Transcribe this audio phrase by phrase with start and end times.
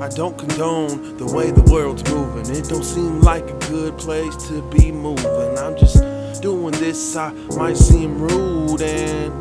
[0.00, 2.54] I don't condone the way the world's moving.
[2.54, 5.58] It don't seem like a good place to be moving.
[5.58, 9.32] I'm just doing this, I might seem rude and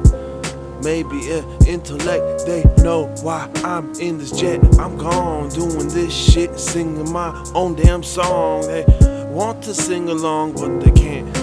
[0.84, 2.45] maybe uh, intellect.
[2.45, 4.63] They know why I'm in this jet.
[4.79, 8.62] I'm gone doing this shit, singing my own damn song.
[8.62, 8.85] They
[9.29, 11.35] want to sing along, but they can't.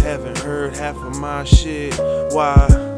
[0.00, 1.94] Haven't heard half of my shit.
[2.32, 2.89] Why?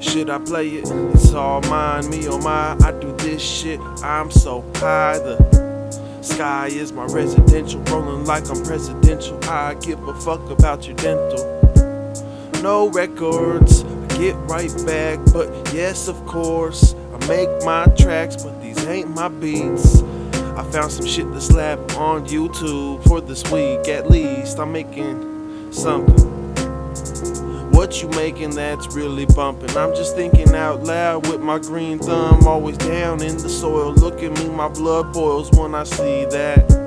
[0.00, 0.90] Should I play it?
[1.14, 2.74] It's all mine, me or my.
[2.82, 3.78] I do this shit.
[4.02, 5.18] I'm so high.
[5.18, 9.38] The sky is my residential, rolling like I'm presidential.
[9.44, 11.60] I give a fuck about your dental.
[12.62, 15.18] No records, I get right back.
[15.34, 20.02] But yes, of course, I make my tracks, but these ain't my beats.
[20.56, 24.58] I found some shit to slap on YouTube for this week at least.
[24.58, 26.39] I'm making something.
[27.72, 29.76] What you making that's really bumping?
[29.76, 33.92] I'm just thinking out loud with my green thumb always down in the soil.
[33.92, 36.79] Look at me, my blood boils when I see that.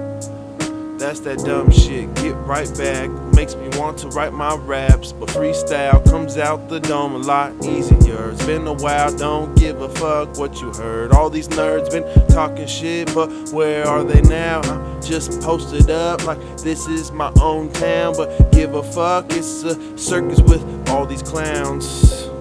[1.22, 2.14] That dumb shit.
[2.16, 3.10] Get right back.
[3.34, 7.54] Makes me want to write my raps, but freestyle comes out the dome a lot
[7.64, 8.32] easier.
[8.32, 11.14] It's been a while, don't give a fuck what you heard.
[11.14, 14.62] All these nerds been talking shit, but where are they now?
[14.64, 19.28] I'm just posted up like this is my own town, but give a fuck.
[19.30, 22.33] It's a circus with all these clowns.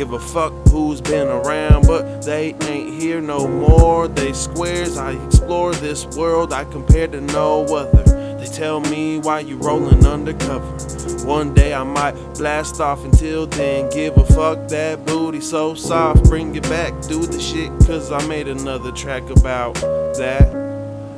[0.00, 4.08] Give a fuck who's been around, but they ain't here no more.
[4.08, 8.02] They squares, I explore this world, I compare to no other.
[8.38, 10.64] They tell me why you rolling undercover.
[11.26, 13.90] One day I might blast off until then.
[13.90, 16.24] Give a fuck that booty so soft.
[16.24, 20.48] Bring it back, do the shit, cause I made another track about that.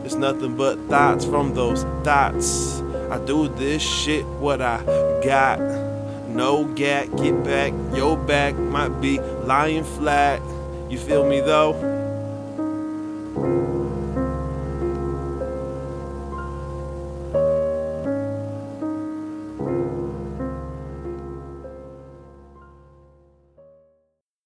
[0.04, 2.80] It's nothing but thoughts from those thoughts.
[3.12, 4.82] I do this shit, what I
[5.22, 5.91] got.
[6.32, 10.40] No gat, get back, your back might be lying flat.
[10.88, 12.01] You feel me though?